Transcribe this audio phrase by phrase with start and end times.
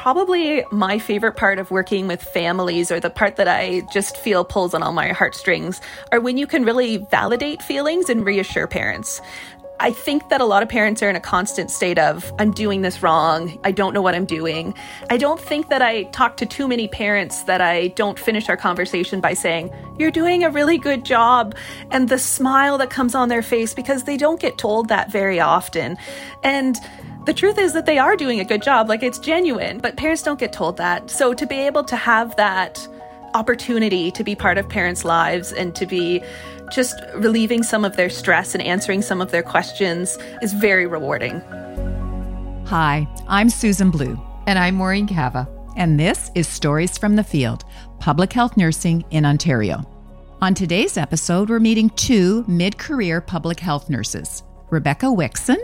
[0.00, 4.46] probably my favorite part of working with families, or the part that I just feel
[4.46, 5.78] pulls on all my heartstrings,
[6.10, 9.20] are when you can really validate feelings and reassure parents.
[9.78, 12.80] I think that a lot of parents are in a constant state of, I'm doing
[12.80, 13.58] this wrong.
[13.62, 14.74] I don't know what I'm doing.
[15.10, 18.56] I don't think that I talk to too many parents that I don't finish our
[18.56, 21.54] conversation by saying, You're doing a really good job.
[21.90, 25.40] And the smile that comes on their face because they don't get told that very
[25.40, 25.98] often.
[26.42, 26.76] And
[27.30, 30.20] the truth is that they are doing a good job, like it's genuine, but parents
[30.20, 31.08] don't get told that.
[31.08, 32.84] So to be able to have that
[33.34, 36.24] opportunity to be part of parents' lives and to be
[36.72, 41.40] just relieving some of their stress and answering some of their questions is very rewarding.
[42.66, 44.20] Hi, I'm Susan Blue.
[44.48, 45.48] And I'm Maureen Cava.
[45.76, 47.64] And this is Stories from the Field,
[48.00, 49.88] Public Health Nursing in Ontario.
[50.42, 55.58] On today's episode, we're meeting two mid career public health nurses, Rebecca Wixon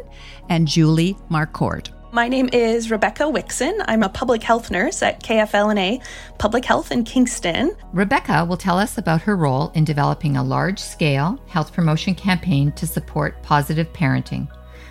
[0.49, 1.91] and Julie Marcourt.
[2.13, 3.85] My name is Rebecca Wixon.
[3.87, 6.01] I'm a public health nurse at KFL&A
[6.39, 7.77] Public Health in Kingston.
[7.93, 12.73] Rebecca will tell us about her role in developing a large scale health promotion campaign
[12.73, 14.49] to support positive parenting.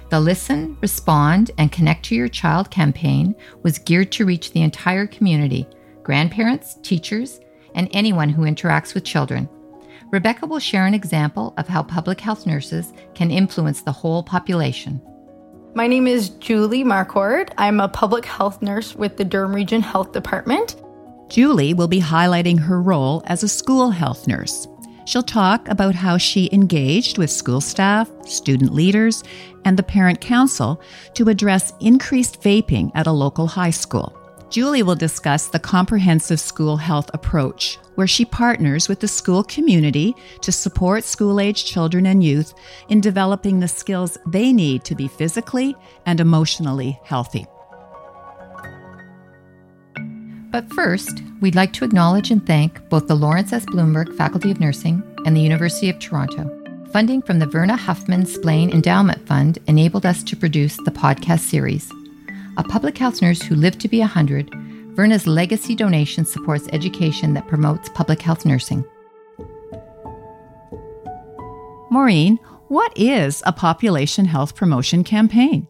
[0.10, 5.08] The Listen, Respond, and Connect to Your Child campaign was geared to reach the entire
[5.08, 5.68] community
[6.04, 7.40] grandparents, teachers,
[7.74, 9.50] and anyone who interacts with children.
[10.16, 15.02] Rebecca will share an example of how public health nurses can influence the whole population.
[15.74, 17.50] My name is Julie Marcourt.
[17.58, 20.78] I'm a public health nurse with the Durham Region Health Department.
[21.28, 24.70] Julie will be highlighting her role as a school health nurse.
[25.04, 29.22] She'll talk about how she engaged with school staff, student leaders,
[29.66, 30.82] and the parent council
[31.16, 34.18] to address increased vaping at a local high school.
[34.56, 40.16] Julie will discuss the comprehensive school health approach, where she partners with the school community
[40.40, 42.54] to support school age children and youth
[42.88, 45.76] in developing the skills they need to be physically
[46.06, 47.46] and emotionally healthy.
[50.54, 53.66] But first, we'd like to acknowledge and thank both the Lawrence S.
[53.66, 56.50] Bloomberg Faculty of Nursing and the University of Toronto.
[56.94, 61.92] Funding from the Verna Huffman Splane Endowment Fund enabled us to produce the podcast series.
[62.58, 64.50] A public health nurse who lived to be 100,
[64.96, 68.86] Verna's legacy donation supports education that promotes public health nursing.
[71.92, 72.38] Maureen,
[72.70, 75.68] what is a population health promotion campaign?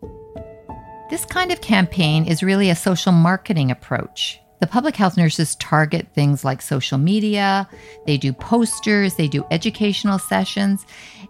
[1.10, 4.40] This kind of campaign is really a social marketing approach.
[4.62, 7.68] The public health nurses target things like social media,
[8.06, 10.86] they do posters, they do educational sessions,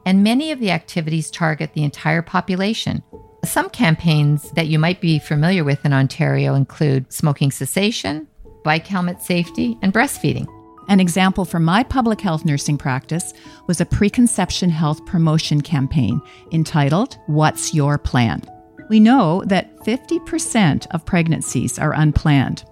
[0.06, 3.02] and many of the activities target the entire population.
[3.46, 8.28] Some campaigns that you might be familiar with in Ontario include smoking cessation,
[8.64, 10.48] bike helmet safety, and breastfeeding.
[10.90, 13.34] An example from my public health nursing practice
[13.68, 18.42] was a preconception health promotion campaign entitled What's Your Plan?
[18.90, 22.64] We know that 50% of pregnancies are unplanned.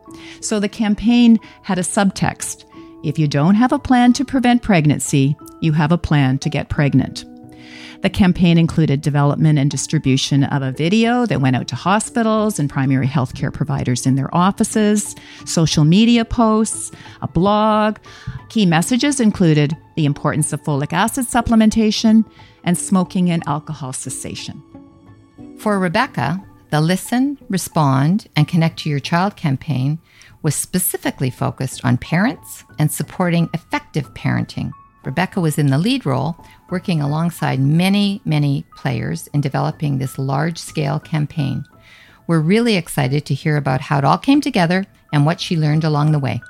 [0.42, 2.66] So the campaign had a subtext
[3.04, 6.70] If you don't have a plan to prevent pregnancy, you have a plan to get
[6.70, 7.26] pregnant.
[8.04, 12.70] The campaign included development and distribution of a video that went out to hospitals and
[12.70, 15.16] primary healthcare providers in their offices,
[15.46, 18.00] social media posts, a blog.
[18.50, 22.26] Key messages included the importance of folic acid supplementation
[22.66, 24.62] and smoking and alcohol cessation.
[25.58, 29.98] For Rebecca, the Listen, Respond, and Connect to Your Child campaign
[30.42, 34.74] was specifically focused on parents and supporting effective parenting.
[35.06, 36.36] Rebecca was in the lead role,
[36.70, 41.66] working alongside many, many players in developing this large scale campaign.
[42.28, 45.84] We're really excited to hear about how it all came together and what she learned
[45.84, 46.42] along the way.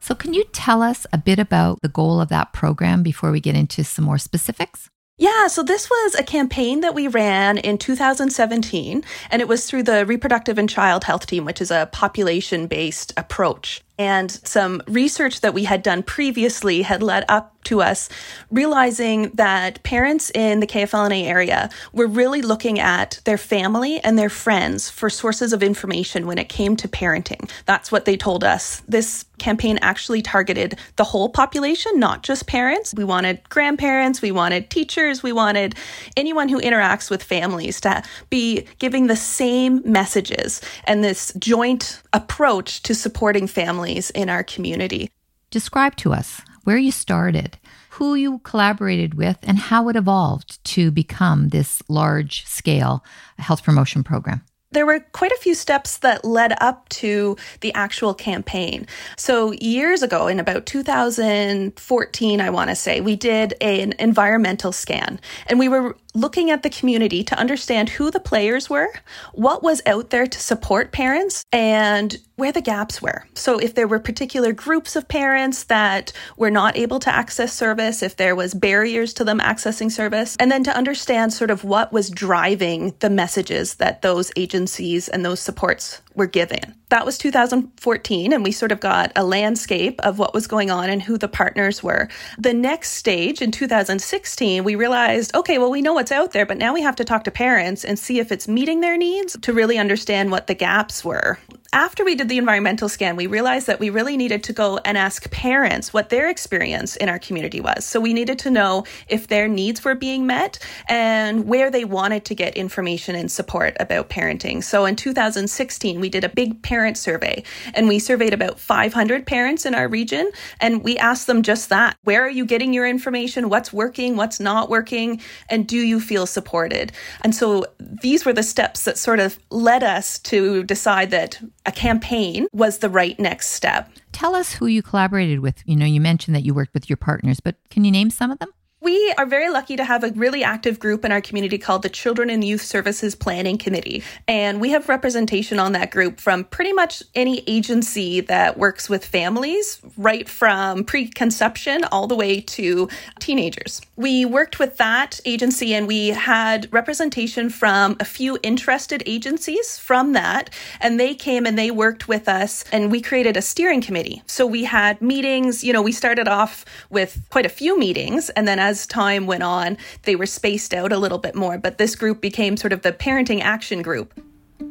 [0.00, 3.40] So, can you tell us a bit about the goal of that program before we
[3.40, 4.90] get into some more specifics?
[5.16, 9.84] Yeah, so this was a campaign that we ran in 2017, and it was through
[9.84, 13.83] the Reproductive and Child Health Team, which is a population based approach.
[13.98, 18.08] And some research that we had done previously had led up to us
[18.50, 24.28] realizing that parents in the KFL&A area were really looking at their family and their
[24.28, 27.50] friends for sources of information when it came to parenting.
[27.64, 28.82] That's what they told us.
[28.86, 32.94] This campaign actually targeted the whole population, not just parents.
[32.94, 35.74] We wanted grandparents, we wanted teachers, we wanted
[36.16, 42.82] anyone who interacts with families to be giving the same messages and this joint approach
[42.82, 45.10] to supporting families in our community.
[45.50, 47.58] Describe to us where you started,
[47.90, 53.04] who you collaborated with, and how it evolved to become this large scale
[53.38, 54.42] health promotion program.
[54.74, 58.86] There were quite a few steps that led up to the actual campaign.
[59.16, 65.20] So, years ago, in about 2014, I want to say, we did an environmental scan
[65.46, 68.88] and we were looking at the community to understand who the players were,
[69.32, 73.26] what was out there to support parents, and where the gaps were.
[73.34, 78.02] So, if there were particular groups of parents that were not able to access service,
[78.02, 81.92] if there was barriers to them accessing service, and then to understand sort of what
[81.92, 84.32] was driving the messages that those
[84.64, 86.74] agencies and those supports were given.
[86.90, 90.90] That was 2014, and we sort of got a landscape of what was going on
[90.90, 92.08] and who the partners were.
[92.38, 96.58] The next stage in 2016, we realized okay, well, we know what's out there, but
[96.58, 99.52] now we have to talk to parents and see if it's meeting their needs to
[99.52, 101.38] really understand what the gaps were
[101.74, 104.96] after we did the environmental scan, we realized that we really needed to go and
[104.96, 107.84] ask parents what their experience in our community was.
[107.84, 112.24] So we needed to know if their needs were being met and where they wanted
[112.26, 114.62] to get information and support about parenting.
[114.62, 117.42] So in 2016, we did a big parent survey
[117.72, 120.30] and we surveyed about 500 parents in our region
[120.60, 121.96] and we asked them just that.
[122.02, 123.48] Where are you getting your information?
[123.48, 124.14] What's working?
[124.14, 125.22] What's not working?
[125.48, 126.92] And do you feel supported?
[127.22, 131.72] And so these were the steps that sort of led us to decide that a
[131.72, 133.90] campaign was the right next step.
[134.12, 135.62] Tell us who you collaborated with.
[135.64, 138.30] You know, you mentioned that you worked with your partners, but can you name some
[138.30, 138.50] of them?
[138.84, 141.88] We are very lucky to have a really active group in our community called the
[141.88, 144.02] Children and Youth Services Planning Committee.
[144.28, 149.02] And we have representation on that group from pretty much any agency that works with
[149.02, 152.90] families, right from preconception all the way to
[153.20, 153.80] teenagers.
[153.96, 160.12] We worked with that agency and we had representation from a few interested agencies from
[160.12, 160.50] that.
[160.82, 164.22] And they came and they worked with us and we created a steering committee.
[164.26, 168.46] So we had meetings, you know, we started off with quite a few meetings and
[168.46, 171.78] then as as time went on, they were spaced out a little bit more, but
[171.78, 174.18] this group became sort of the parenting action group.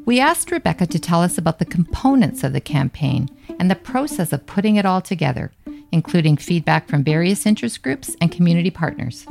[0.06, 3.30] We asked Rebecca to tell us about the components of the campaign
[3.60, 5.54] and the process of putting it all together,
[5.94, 9.26] including feedback from various interest groups and community partners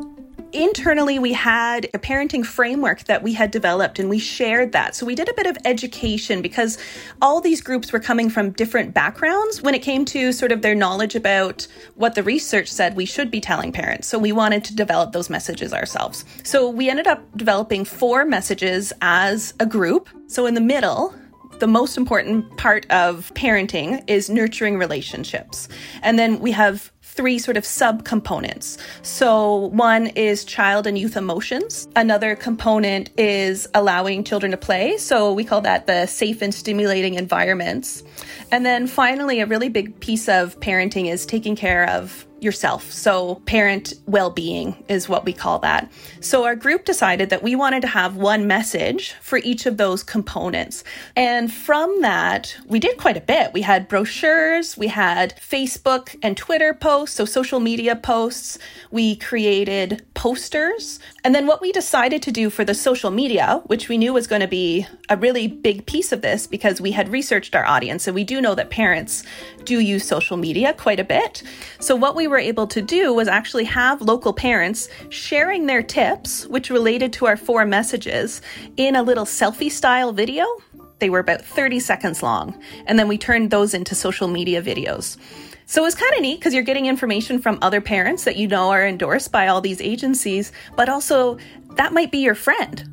[0.52, 4.94] internally we had a parenting framework that we had developed and we shared that.
[4.94, 6.78] So we did a bit of education because
[7.20, 10.74] all these groups were coming from different backgrounds when it came to sort of their
[10.74, 14.08] knowledge about what the research said we should be telling parents.
[14.08, 16.24] So we wanted to develop those messages ourselves.
[16.42, 20.08] So we ended up developing four messages as a group.
[20.26, 21.14] So in the middle,
[21.58, 25.68] the most important part of parenting is nurturing relationships.
[26.02, 28.78] And then we have three sort of sub components.
[29.02, 31.86] So, one is child and youth emotions.
[31.94, 34.96] Another component is allowing children to play.
[34.96, 38.02] So, we call that the safe and stimulating environments.
[38.50, 42.90] And then finally, a really big piece of parenting is taking care of yourself.
[42.90, 45.90] So, parent well being is what we call that.
[46.20, 50.02] So, our group decided that we wanted to have one message for each of those
[50.02, 50.84] components.
[51.16, 53.52] And from that, we did quite a bit.
[53.52, 58.58] We had brochures, we had Facebook and Twitter posts, so social media posts.
[58.90, 60.98] We created posters.
[61.24, 64.26] And then, what we decided to do for the social media, which we knew was
[64.26, 68.08] going to be a really big piece of this because we had researched our audience
[68.08, 69.22] and we do know that parents
[69.62, 71.44] do use social media quite a bit.
[71.78, 76.44] So, what we were able to do was actually have local parents sharing their tips,
[76.48, 78.42] which related to our four messages,
[78.76, 80.44] in a little selfie style video.
[80.98, 82.60] They were about 30 seconds long.
[82.86, 85.18] And then we turned those into social media videos.
[85.72, 88.46] So it was kind of neat because you're getting information from other parents that you
[88.46, 91.38] know are endorsed by all these agencies, but also
[91.76, 92.86] that might be your friend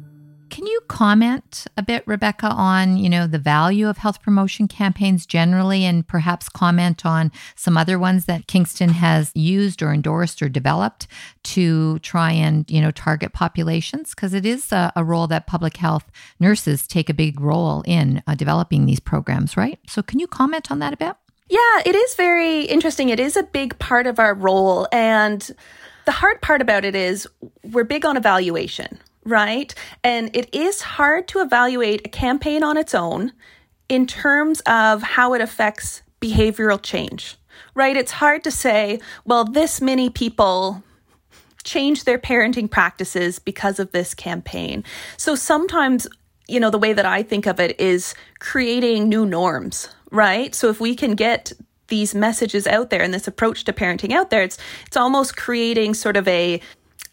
[0.49, 5.27] can you comment a bit, Rebecca, on you know the value of health promotion campaigns
[5.27, 10.49] generally, and perhaps comment on some other ones that Kingston has used or endorsed or
[10.49, 11.07] developed
[11.43, 14.09] to try and you know target populations?
[14.09, 18.23] Because it is a, a, role that public health nurses take a big role in
[18.25, 19.79] uh, developing these programs, right?
[19.87, 21.15] So, can you comment on that a bit?
[21.49, 23.09] Yeah, it is very interesting.
[23.09, 25.49] It is a big part of our role, and
[26.05, 27.27] the hard part about it is
[27.63, 29.73] we're big on evaluation, right?
[30.03, 33.33] And it is hard to evaluate a campaign on its own
[33.89, 37.35] in terms of how it affects behavioral change,
[37.73, 37.97] right?
[37.97, 40.83] It's hard to say, well, this many people
[41.63, 44.83] change their parenting practices because of this campaign.
[45.17, 46.07] So sometimes,
[46.49, 50.53] you know, the way that I think of it is creating new norms, right?
[50.55, 51.51] So if we can get
[51.87, 55.93] these messages out there and this approach to parenting out there, it's it's almost creating
[55.93, 56.61] sort of a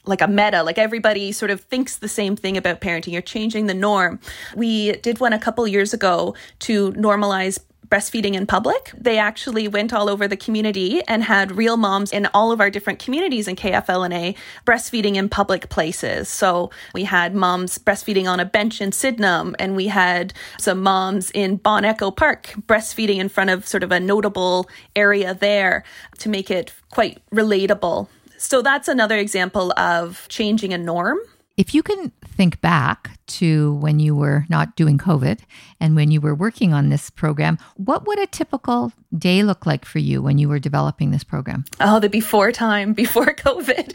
[0.06, 3.12] like a meta, like everybody sort of thinks the same thing about parenting.
[3.12, 4.20] You're changing the norm.
[4.54, 8.92] We did one a couple years ago to normalize breastfeeding in public.
[8.96, 12.70] They actually went all over the community and had real moms in all of our
[12.70, 16.28] different communities in KFL&A breastfeeding in public places.
[16.28, 21.30] So we had moms breastfeeding on a bench in Sydenham, and we had some moms
[21.30, 25.84] in Bon Echo Park breastfeeding in front of sort of a notable area there
[26.18, 28.08] to make it quite relatable.
[28.38, 31.18] So that's another example of changing a norm.
[31.56, 35.40] If you can think back to when you were not doing COVID
[35.80, 39.84] and when you were working on this program, what would a typical day look like
[39.84, 41.64] for you when you were developing this program?
[41.80, 43.94] Oh, the before time, before COVID.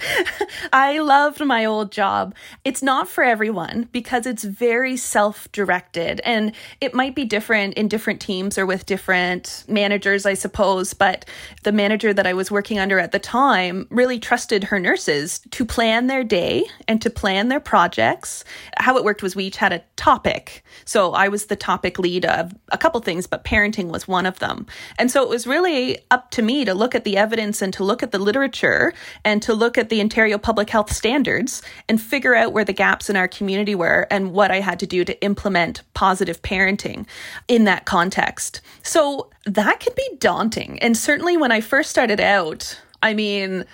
[0.73, 2.35] I loved my old job.
[2.63, 7.88] It's not for everyone because it's very self directed and it might be different in
[7.88, 10.93] different teams or with different managers, I suppose.
[10.93, 11.25] But
[11.63, 15.65] the manager that I was working under at the time really trusted her nurses to
[15.65, 18.43] plan their day and to plan their projects.
[18.77, 20.63] How it worked was we each had a topic.
[20.85, 24.39] So I was the topic lead of a couple things, but parenting was one of
[24.39, 24.65] them.
[24.97, 27.83] And so it was really up to me to look at the evidence and to
[27.83, 32.35] look at the literature and to look at the Ontario public health standards and figure
[32.35, 35.21] out where the gaps in our community were and what I had to do to
[35.23, 37.05] implement positive parenting
[37.47, 38.61] in that context.
[38.83, 40.79] So that can be daunting.
[40.79, 43.65] And certainly when I first started out, I mean,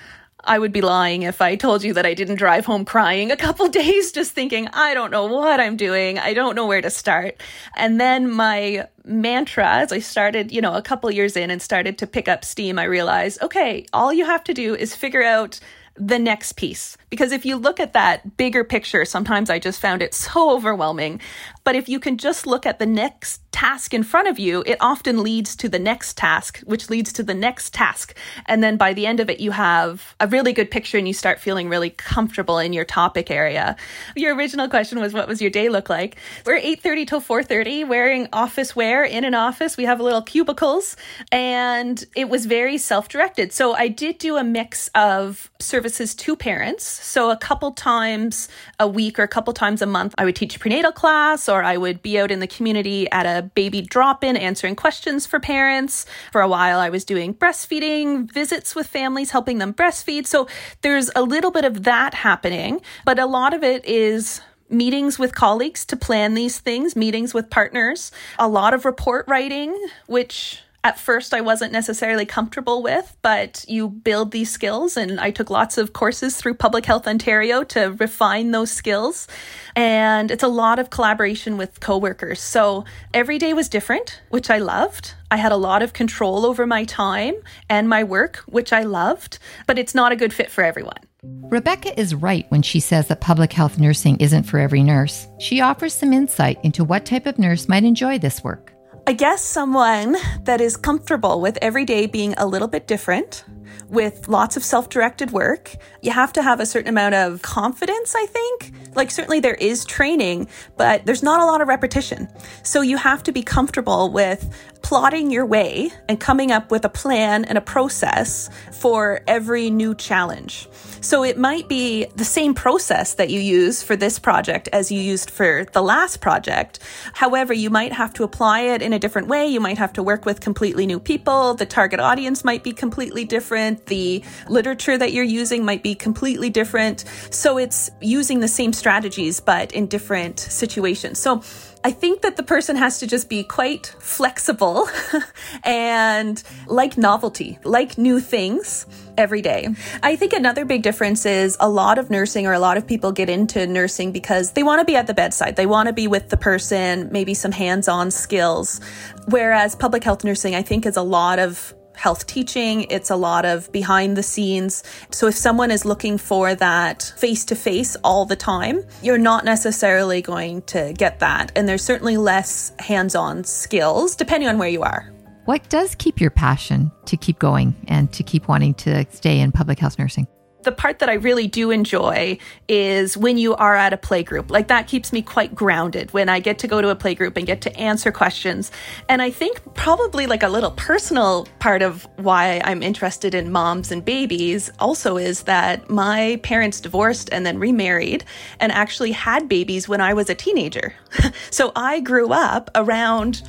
[0.47, 3.37] I would be lying if I told you that I didn't drive home crying a
[3.37, 6.17] couple days, just thinking, I don't know what I'm doing.
[6.17, 7.41] I don't know where to start.
[7.75, 11.97] And then my mantra, as I started, you know, a couple years in and started
[11.99, 15.59] to pick up steam, I realized, okay, all you have to do is figure out
[15.95, 16.97] the next piece.
[17.09, 21.21] Because if you look at that bigger picture, sometimes I just found it so overwhelming.
[21.63, 24.77] But if you can just look at the next task in front of you, it
[24.79, 28.15] often leads to the next task, which leads to the next task.
[28.45, 31.13] And then by the end of it, you have a really good picture and you
[31.13, 33.75] start feeling really comfortable in your topic area.
[34.15, 36.17] Your original question was, what was your day look like?
[36.45, 39.75] We're 8.30 till 4.30 wearing office wear in an office.
[39.75, 40.95] We have little cubicles
[41.31, 43.51] and it was very self-directed.
[43.53, 46.96] So I did do a mix of services to parents.
[47.03, 48.49] So a couple times
[48.79, 51.63] a week or a couple times a month, I would teach a prenatal class or
[51.63, 55.39] I would be out in the community at a baby drop in answering questions for
[55.39, 56.05] parents.
[56.31, 60.27] For a while, I was doing breastfeeding visits with families, helping them breastfeed.
[60.27, 60.47] So
[60.81, 65.33] there's a little bit of that happening, but a lot of it is meetings with
[65.33, 69.75] colleagues to plan these things, meetings with partners, a lot of report writing,
[70.07, 74.95] which at first I wasn't necessarily comfortable with, but you build these skills.
[74.95, 79.27] And I took lots of courses through Public Health Ontario to refine those skills.
[79.75, 82.39] And it's a lot of collaboration with coworkers.
[82.39, 85.13] So every day was different, which I loved.
[85.29, 87.35] I had a lot of control over my time
[87.69, 91.03] and my work, which I loved, but it's not a good fit for everyone.
[91.21, 95.27] Rebecca is right when she says that public health nursing isn't for every nurse.
[95.37, 98.76] She offers some insight into what type of nurse might enjoy this work.
[99.07, 103.45] I guess someone that is comfortable with every day being a little bit different,
[103.89, 105.75] with lots of self directed work.
[106.01, 108.73] You have to have a certain amount of confidence, I think.
[108.95, 112.27] Like, certainly there is training, but there's not a lot of repetition.
[112.63, 114.49] So you have to be comfortable with
[114.81, 119.93] plotting your way and coming up with a plan and a process for every new
[119.93, 120.67] challenge.
[121.01, 124.99] So it might be the same process that you use for this project as you
[124.99, 126.79] used for the last project.
[127.13, 129.47] However, you might have to apply it in a different way.
[129.47, 131.53] You might have to work with completely new people.
[131.53, 133.25] The target audience might be completely
[133.57, 133.85] different.
[133.87, 137.05] The literature that you're using might be completely different.
[137.31, 141.19] So it's using the same strategies, but in different situations.
[141.19, 141.41] So
[141.83, 144.89] I think that the person has to just be quite flexible
[145.63, 148.85] and like novelty, like new things
[149.17, 149.69] every day.
[150.03, 153.11] I think another big difference is a lot of nursing or a lot of people
[153.11, 155.55] get into nursing because they want to be at the bedside.
[155.55, 158.81] They want to be with the person, maybe some hands on skills.
[159.29, 163.45] Whereas public health nursing, I think, is a lot of health teaching, it's a lot
[163.45, 164.83] of behind the scenes.
[165.11, 169.43] So if someone is looking for that face to face all the time, you're not
[169.43, 171.51] necessarily going to get that.
[171.55, 175.11] And there's certainly less hands on skills depending on where you are.
[175.45, 179.51] What does keep your passion to keep going and to keep wanting to stay in
[179.51, 180.27] public health nursing?
[180.67, 184.51] The part that I really do enjoy is when you are at a playgroup.
[184.51, 187.47] Like that keeps me quite grounded when I get to go to a playgroup and
[187.47, 188.69] get to answer questions.
[189.07, 193.93] And I think probably like a little personal part of why I'm interested in moms
[193.93, 198.25] and babies also is that my parents divorced and then remarried
[198.59, 200.93] and actually had babies when I was a teenager.
[201.49, 203.41] so I grew up around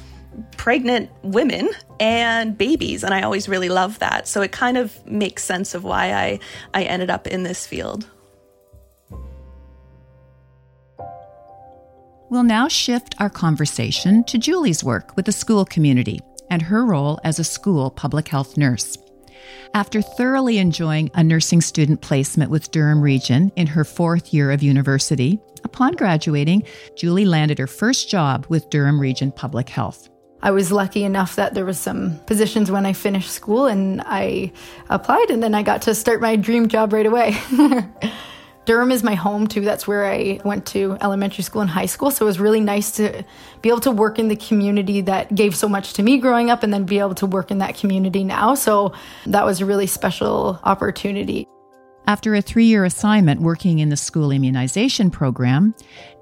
[0.57, 1.69] pregnant women
[2.01, 5.85] and babies and i always really love that so it kind of makes sense of
[5.85, 6.39] why i
[6.75, 8.09] i ended up in this field
[12.31, 16.21] We'll now shift our conversation to Julie's work with the school community.
[16.51, 18.97] and her role as a school public health nurse.
[19.75, 24.63] After thoroughly enjoying a nursing student placement with Durham Region in her fourth year of
[24.63, 26.63] university, upon graduating,
[26.97, 30.09] Julie landed her first job with Durham Region Public Health.
[30.41, 34.53] I was lucky enough that there was some positions when I finished school and I
[34.89, 37.37] applied and then I got to start my dream job right away.
[38.65, 39.63] Durham is my home too.
[39.63, 42.11] That's where I went to elementary school and high school.
[42.11, 43.25] So it was really nice to
[43.63, 46.63] be able to work in the community that gave so much to me growing up
[46.63, 48.55] and then be able to work in that community now.
[48.55, 48.93] So
[49.27, 51.49] that was a really special opportunity.
[52.09, 55.75] After a three year assignment working in the school immunization program,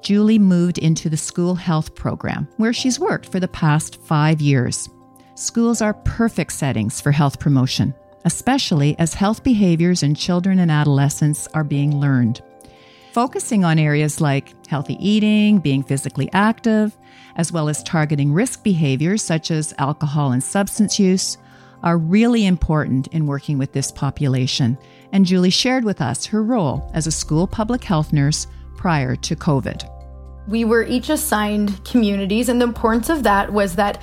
[0.02, 4.90] Julie moved into the school health program, where she's worked for the past five years.
[5.36, 7.94] Schools are perfect settings for health promotion
[8.26, 12.42] especially as health behaviors in children and adolescents are being learned.
[13.12, 16.98] Focusing on areas like healthy eating, being physically active,
[17.36, 21.38] as well as targeting risk behaviors such as alcohol and substance use,
[21.84, 24.76] are really important in working with this population.
[25.12, 28.46] And Julie shared with us her role as a school public health nurse
[28.76, 29.90] prior to COVID.
[30.48, 34.00] We were each assigned communities, and the importance of that was that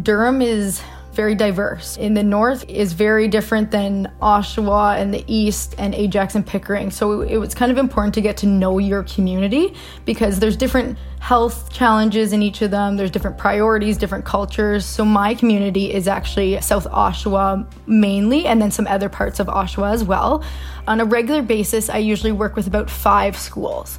[0.00, 0.82] Durham is
[1.14, 1.96] very diverse.
[1.96, 6.90] In the north is very different than Oshawa and the east and Ajax and Pickering.
[6.90, 10.98] So it was kind of important to get to know your community because there's different
[11.20, 12.96] health challenges in each of them.
[12.96, 14.84] There's different priorities, different cultures.
[14.84, 19.92] So my community is actually South Oshawa mainly and then some other parts of Oshawa
[19.92, 20.42] as well.
[20.88, 23.98] On a regular basis, I usually work with about 5 schools.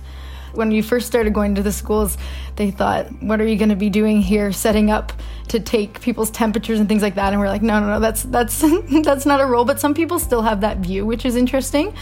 [0.54, 2.18] When you first started going to the schools,
[2.56, 5.12] they thought, what are you going to be doing here, setting up
[5.50, 7.34] to take people's temperatures and things like that?
[7.34, 8.64] And we're like, no, no, no, that's that's
[9.04, 9.66] that's not a role.
[9.66, 11.94] But some people still have that view, which is interesting.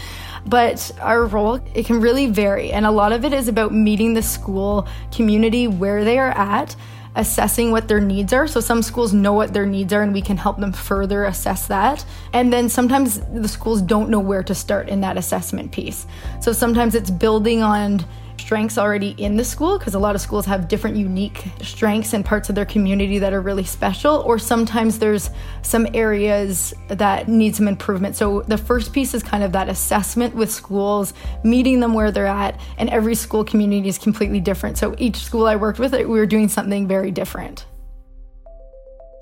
[0.46, 2.72] But our role, it can really vary.
[2.72, 6.76] And a lot of it is about meeting the school community where they are at
[7.14, 8.46] assessing what their needs are.
[8.46, 11.66] So some schools know what their needs are and we can help them further assess
[11.66, 12.04] that.
[12.32, 16.06] And then sometimes the schools don't know where to start in that assessment piece.
[16.40, 18.04] So sometimes it's building on
[18.52, 22.22] strengths already in the school because a lot of schools have different unique strengths and
[22.22, 25.30] parts of their community that are really special or sometimes there's
[25.62, 28.14] some areas that need some improvement.
[28.14, 32.26] So the first piece is kind of that assessment with schools meeting them where they're
[32.26, 34.76] at and every school community is completely different.
[34.76, 37.64] So each school i worked with we were doing something very different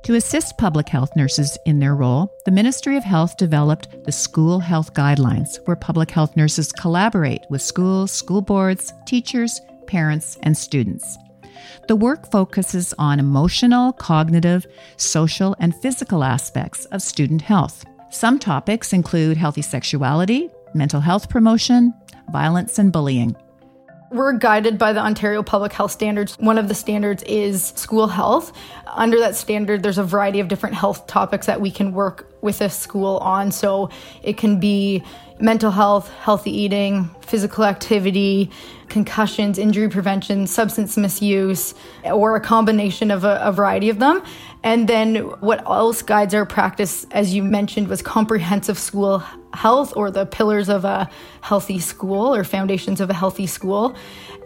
[0.02, 4.58] to assist public health nurses in their role, the Ministry of Health developed the School
[4.58, 11.18] Health Guidelines, where public health nurses collaborate with schools, school boards, teachers, parents, and students.
[11.88, 17.84] The work focuses on emotional, cognitive, social, and physical aspects of student health.
[18.10, 21.92] Some topics include healthy sexuality, mental health promotion,
[22.30, 23.36] violence, and bullying.
[24.10, 26.36] We're guided by the Ontario Public Health Standards.
[26.40, 28.52] One of the standards is school health.
[28.88, 32.60] Under that standard, there's a variety of different health topics that we can work with
[32.60, 33.52] a school on.
[33.52, 33.88] So
[34.24, 35.04] it can be
[35.40, 38.50] mental health, healthy eating, physical activity,
[38.88, 41.74] concussions, injury prevention, substance misuse,
[42.04, 44.22] or a combination of a, a, variety of them.
[44.62, 49.22] And then what else guides our practice, as you mentioned, was comprehensive school
[49.54, 51.08] health or the pillars of a
[51.40, 53.96] healthy school or foundations of a healthy school.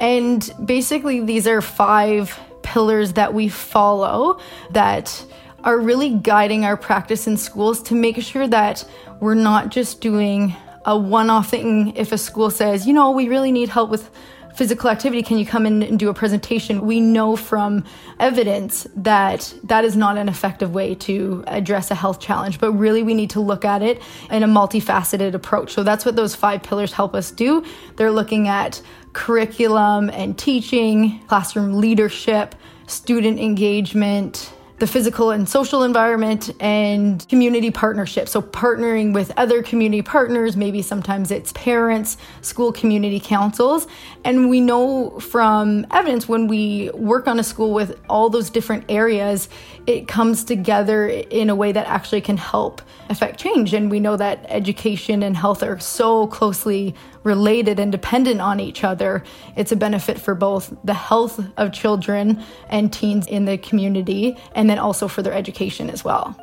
[0.00, 4.38] And basically, these are five pillars that we follow
[4.70, 5.24] that
[5.64, 8.87] are really guiding our practice in schools to make sure that
[9.20, 10.54] we're not just doing
[10.85, 14.11] a one off thing if a school says, you know, we really need help with
[14.55, 15.23] physical activity.
[15.23, 16.83] Can you come in and do a presentation?
[16.83, 17.85] We know from
[18.20, 23.03] evidence that that is not an effective way to address a health challenge but really
[23.03, 25.73] we need to look at it in a multifaceted approach.
[25.73, 27.64] So that's what those five pillars help us do.
[27.97, 28.81] They're looking at
[29.12, 32.55] curriculum and teaching classroom leadership
[32.87, 38.28] student engagement the physical and social environment and community partnership.
[38.28, 43.87] So, partnering with other community partners, maybe sometimes it's parents, school community councils.
[44.24, 48.84] And we know from evidence when we work on a school with all those different
[48.88, 49.48] areas,
[49.87, 53.74] it comes together in a way that actually can help affect change.
[53.74, 58.84] And we know that education and health are so closely related and dependent on each
[58.84, 59.24] other,
[59.56, 64.70] it's a benefit for both the health of children and teens in the community, and
[64.70, 66.37] then also for their education as well.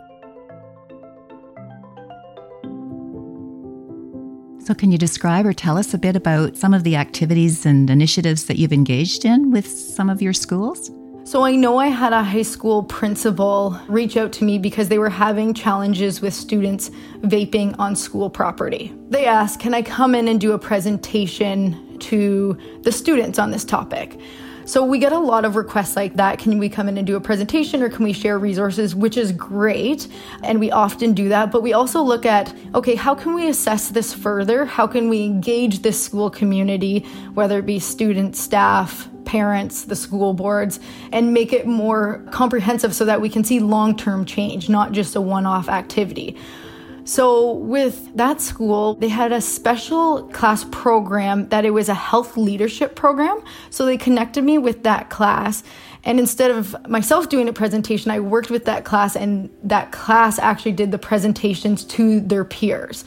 [4.63, 7.89] So, can you describe or tell us a bit about some of the activities and
[7.89, 10.91] initiatives that you've engaged in with some of your schools?
[11.23, 14.97] So I know I had a high school principal reach out to me because they
[14.97, 16.89] were having challenges with students
[17.21, 18.91] vaping on school property.
[19.10, 23.63] They asked, Can I come in and do a presentation to the students on this
[23.63, 24.19] topic?
[24.71, 26.39] So we get a lot of requests like that.
[26.39, 29.34] Can we come in and do a presentation or can we share resources, which is
[29.34, 30.07] great.
[30.43, 31.51] And we often do that.
[31.51, 34.63] But we also look at, okay, how can we assess this further?
[34.63, 36.99] How can we engage this school community,
[37.34, 40.79] whether it be students, staff, parents, the school boards,
[41.12, 45.17] and make it more comprehensive so that we can see long term change, not just
[45.17, 46.38] a one off activity.
[47.12, 52.38] So, with that school, they had a special class program that it was a health
[52.38, 53.43] leadership program.
[53.69, 55.62] So, they connected me with that class.
[56.06, 60.39] And instead of myself doing a presentation, I worked with that class, and that class
[60.39, 63.04] actually did the presentations to their peers.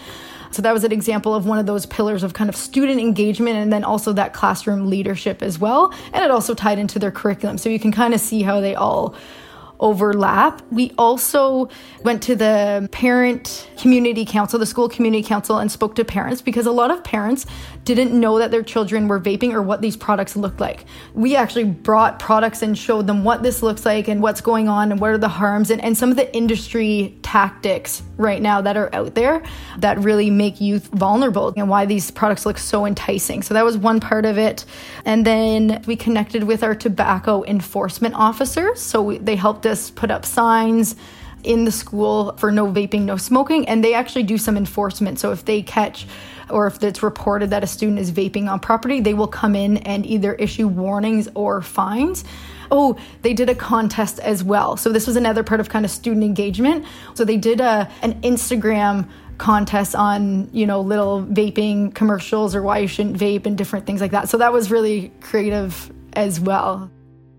[0.50, 3.56] So that was an example of one of those pillars of kind of student engagement
[3.56, 5.92] and then also that classroom leadership as well.
[6.12, 7.58] And it also tied into their curriculum.
[7.58, 9.16] So you can kind of see how they all
[9.84, 10.62] overlap.
[10.72, 11.68] We also
[12.02, 16.64] went to the parent community council, the school community council, and spoke to parents because
[16.64, 17.44] a lot of parents
[17.84, 20.86] didn't know that their children were vaping or what these products looked like.
[21.12, 24.90] We actually brought products and showed them what this looks like and what's going on
[24.90, 28.78] and what are the harms and, and some of the industry tactics right now that
[28.78, 29.42] are out there
[29.78, 33.42] that really make youth vulnerable and why these products look so enticing.
[33.42, 34.64] So that was one part of it.
[35.04, 38.80] And then we connected with our tobacco enforcement officers.
[38.80, 40.96] So we, they helped us put up signs
[41.42, 45.18] in the school for no vaping, no smoking, and they actually do some enforcement.
[45.18, 46.06] So if they catch
[46.50, 49.78] or if it's reported that a student is vaping on property, they will come in
[49.78, 52.24] and either issue warnings or fines.
[52.70, 54.76] Oh, they did a contest as well.
[54.76, 56.84] So this was another part of kind of student engagement.
[57.14, 59.08] So they did a an Instagram
[59.38, 64.00] contest on, you know, little vaping commercials or why you shouldn't vape and different things
[64.00, 64.28] like that.
[64.28, 66.90] So that was really creative as well.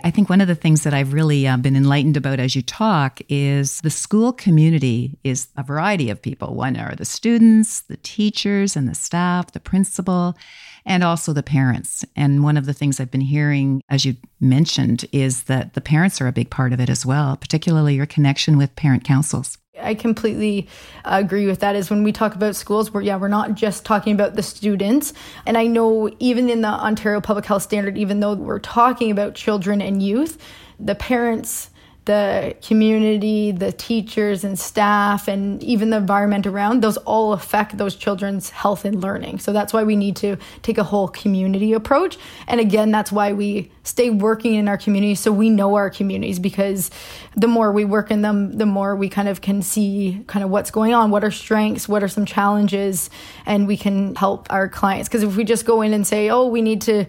[0.03, 2.62] I think one of the things that I've really uh, been enlightened about as you
[2.62, 6.53] talk is the school community is a variety of people.
[6.53, 10.38] One are the students, the teachers, and the staff, the principal,
[10.86, 12.05] and also the parents.
[12.15, 16.21] And one of the things I've been hearing, as you mentioned, is that the parents
[16.21, 19.58] are a big part of it as well, particularly your connection with parent councils.
[19.81, 20.67] I completely
[21.03, 21.75] uh, agree with that.
[21.75, 25.13] Is when we talk about schools, we're yeah, we're not just talking about the students.
[25.45, 29.35] And I know even in the Ontario Public Health Standard, even though we're talking about
[29.35, 30.41] children and youth,
[30.79, 31.69] the parents
[32.05, 37.95] the community, the teachers and staff, and even the environment around, those all affect those
[37.95, 39.39] children's health and learning.
[39.39, 42.17] So that's why we need to take a whole community approach.
[42.47, 46.39] And again, that's why we stay working in our communities so we know our communities
[46.39, 46.91] because
[47.35, 50.49] the more we work in them, the more we kind of can see kind of
[50.49, 53.09] what's going on, what are strengths, what are some challenges,
[53.45, 55.09] and we can help our clients.
[55.09, 57.05] Because if we just go in and say, oh, we need to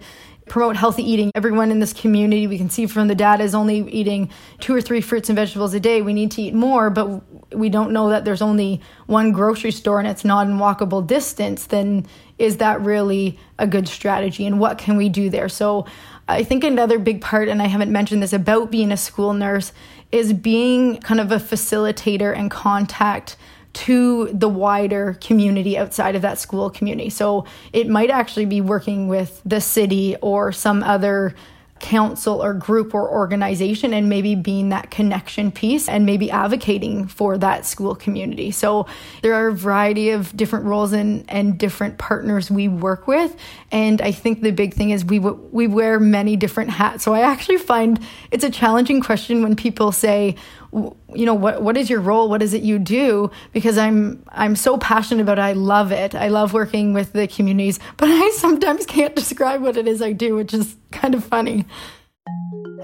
[0.47, 1.31] promote healthy eating.
[1.35, 4.29] Everyone in this community, we can see from the data, is only eating
[4.59, 6.01] two or three fruits and vegetables a day.
[6.01, 9.99] We need to eat more, but we don't know that there's only one grocery store
[9.99, 11.65] and it's not in walkable distance.
[11.65, 12.05] Then
[12.37, 14.45] is that really a good strategy?
[14.45, 15.49] And what can we do there?
[15.49, 15.85] So
[16.27, 19.71] I think another big part, and I haven't mentioned this about being a school nurse,
[20.11, 23.37] is being kind of a facilitator and contact
[23.73, 27.09] to the wider community outside of that school community.
[27.09, 31.35] So it might actually be working with the city or some other
[31.79, 37.37] council or group or organization and maybe being that connection piece and maybe advocating for
[37.37, 38.51] that school community.
[38.51, 38.87] So
[39.21, 43.35] there are a variety of different roles and, and different partners we work with.
[43.71, 47.03] And I think the big thing is we, we wear many different hats.
[47.03, 47.99] So I actually find
[48.31, 50.35] it's a challenging question when people say,
[51.13, 52.29] you know what what is your role?
[52.29, 53.31] What is it you do?
[53.53, 55.41] Because i'm i'm so passionate about it.
[55.41, 56.15] I love it.
[56.15, 60.11] I love working with the communities but i sometimes can't describe what it is i
[60.11, 61.65] do which is kind of funny.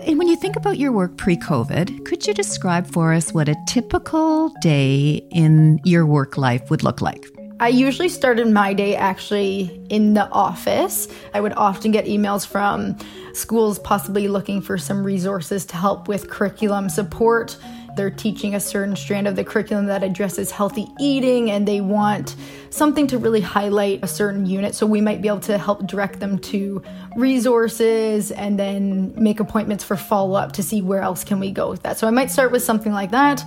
[0.05, 3.47] And when you think about your work pre COVID, could you describe for us what
[3.47, 7.25] a typical day in your work life would look like?
[7.59, 11.07] I usually started my day actually in the office.
[11.33, 12.97] I would often get emails from
[13.33, 17.57] schools possibly looking for some resources to help with curriculum support
[17.95, 22.35] they're teaching a certain strand of the curriculum that addresses healthy eating and they want
[22.69, 24.75] something to really highlight a certain unit.
[24.75, 26.81] So we might be able to help direct them to
[27.15, 31.69] resources and then make appointments for follow up to see where else can we go
[31.69, 31.97] with that.
[31.97, 33.43] So I might start with something like that.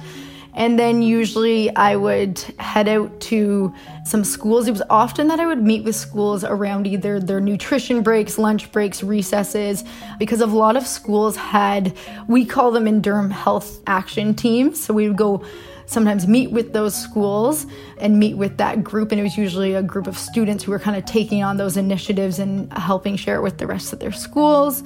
[0.57, 4.67] And then usually I would head out to some schools.
[4.67, 8.73] It was often that I would meet with schools around either their nutrition breaks, lunch
[8.73, 9.85] breaks, recesses,
[10.19, 11.95] because a lot of schools had,
[12.27, 14.83] we call them in Durham health action teams.
[14.83, 15.45] So we would go
[15.85, 17.67] sometimes meet with those schools
[17.99, 19.13] and meet with that group.
[19.13, 21.77] And it was usually a group of students who were kind of taking on those
[21.77, 24.83] initiatives and helping share it with the rest of their schools.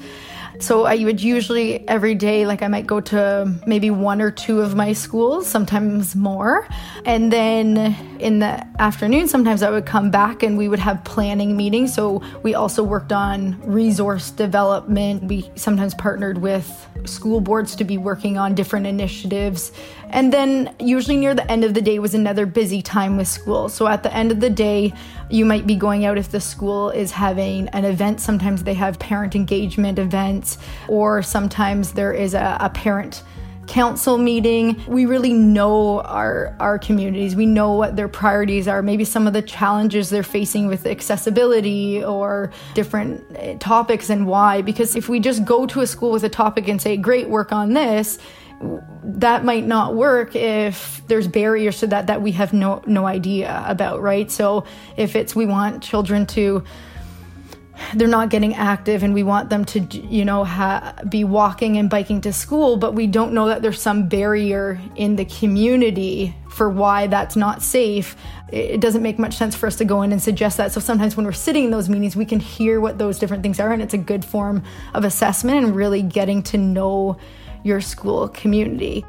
[0.60, 4.60] So I would usually every day, like I might go to maybe one or two
[4.60, 6.68] of my schools, sometimes more.
[7.06, 11.56] And then in the afternoon, sometimes I would come back and we would have planning
[11.56, 11.94] meetings.
[11.94, 15.24] So we also worked on resource development.
[15.24, 19.72] We sometimes partnered with school boards to be working on different initiatives.
[20.10, 23.68] And then usually near the end of the day was another busy time with school.
[23.68, 24.92] So at the end of the day,
[25.30, 28.20] you might be going out if the school is having an event.
[28.20, 33.22] Sometimes they have parent engagement events, or sometimes there is a, a parent
[33.70, 34.82] council meeting.
[34.88, 37.36] We really know our our communities.
[37.36, 38.82] We know what their priorities are.
[38.82, 44.60] Maybe some of the challenges they're facing with accessibility or different eh, topics and why.
[44.62, 47.52] Because if we just go to a school with a topic and say, "Great, work
[47.52, 48.18] on this,"
[48.60, 53.62] that might not work if there's barriers to that that we have no no idea
[53.66, 54.30] about, right?
[54.30, 54.64] So
[54.96, 56.62] if it's we want children to
[57.94, 61.88] they're not getting active and we want them to you know ha- be walking and
[61.88, 66.68] biking to school but we don't know that there's some barrier in the community for
[66.68, 68.16] why that's not safe
[68.52, 71.16] it doesn't make much sense for us to go in and suggest that so sometimes
[71.16, 73.82] when we're sitting in those meetings we can hear what those different things are and
[73.82, 74.62] it's a good form
[74.94, 77.16] of assessment and really getting to know
[77.64, 79.04] your school community.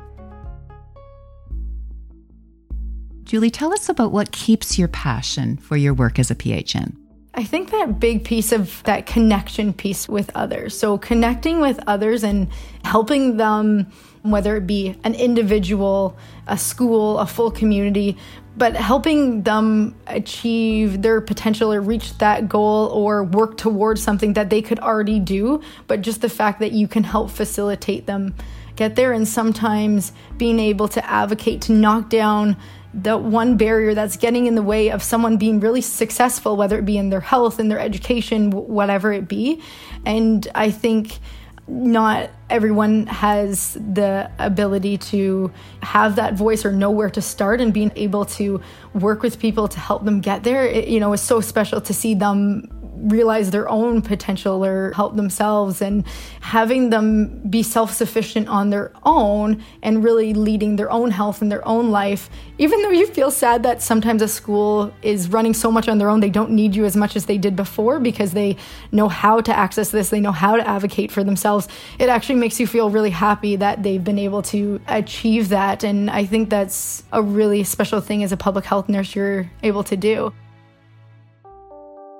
[3.23, 7.00] Julie, tell us about what keeps your passion for your work as a PHN.
[7.33, 10.77] I think that big piece of that connection piece with others.
[10.77, 12.49] So, connecting with others and
[12.83, 13.91] helping them,
[14.21, 16.17] whether it be an individual,
[16.47, 18.17] a school, a full community,
[18.57, 24.49] but helping them achieve their potential or reach that goal or work towards something that
[24.49, 28.35] they could already do, but just the fact that you can help facilitate them
[28.75, 32.57] get there and sometimes being able to advocate to knock down
[32.93, 36.85] the one barrier that's getting in the way of someone being really successful, whether it
[36.85, 39.61] be in their health, in their education, whatever it be.
[40.05, 41.19] And I think
[41.67, 45.51] not everyone has the ability to
[45.81, 48.61] have that voice or know where to start and being able to
[48.93, 51.93] work with people to help them get there it, you know is so special to
[51.93, 52.67] see them
[53.01, 56.05] realize their own potential or help themselves and
[56.41, 61.65] having them be self-sufficient on their own and really leading their own health and their
[61.67, 62.29] own life.
[62.57, 66.09] Even though you feel sad that sometimes a school is running so much on their
[66.09, 68.55] own they don't need you as much as they did before because they
[68.91, 71.67] know how to access this they know how to advocate for themselves
[71.99, 75.83] it actually makes you feel really happy that they've been able to achieve that.
[75.83, 79.83] And i think that's a really special thing as a public health nurse you're able
[79.85, 80.33] to do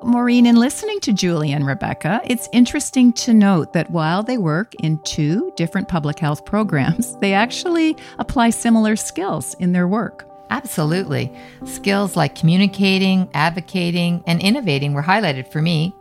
[0.04, 4.74] Maureen, in listening to Julie and Rebecca, it's interesting to note that while they work
[4.76, 10.28] in two different public health programs, they actually apply similar skills in their work.
[10.50, 11.32] Absolutely.
[11.66, 15.94] Skills like communicating, advocating, and innovating were highlighted for me.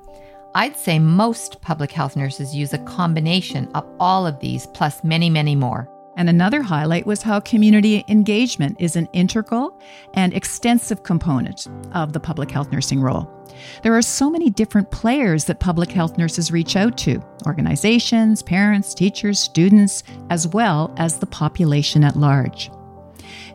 [0.54, 5.30] I'd say most public health nurses use a combination of all of these, plus many,
[5.30, 5.88] many more.
[6.16, 9.80] And another highlight was how community engagement is an integral
[10.14, 13.28] and extensive component of the public health nursing role.
[13.82, 18.94] There are so many different players that public health nurses reach out to organizations, parents,
[18.94, 22.70] teachers, students, as well as the population at large.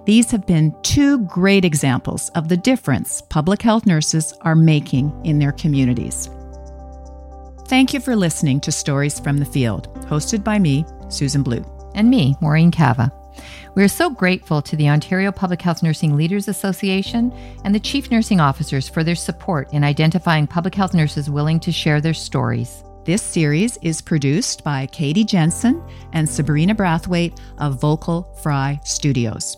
[0.05, 5.39] These have been two great examples of the difference public health nurses are making in
[5.39, 6.29] their communities.
[7.67, 11.74] Thank you for listening to Stories from the Field, hosted by me, Susan Blue.
[11.95, 13.11] And me, Maureen Cava.
[13.73, 18.11] We are so grateful to the Ontario Public Health Nursing Leaders Association and the Chief
[18.11, 22.83] Nursing Officers for their support in identifying public health nurses willing to share their stories.
[23.05, 29.57] This series is produced by Katie Jensen and Sabrina Brathwaite of Vocal Fry Studios.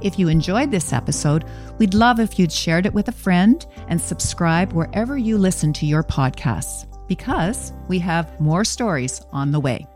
[0.00, 1.44] If you enjoyed this episode,
[1.78, 5.86] we'd love if you'd shared it with a friend and subscribe wherever you listen to
[5.86, 9.86] your podcasts because we have more stories on the way.